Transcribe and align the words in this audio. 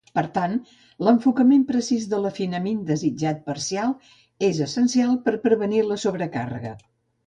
Per 0.17 0.21
tant, 0.35 0.53
l'enfocament 1.07 1.65
precís 1.73 2.09
de 2.15 2.23
l'afinament 2.25 2.81
desitjat 2.89 3.47
parcial 3.53 3.97
és 4.51 4.67
essencial 4.71 5.17
per 5.29 5.39
prevenir 5.49 5.89
la 5.93 6.05
sobrecàrrega. 6.09 6.79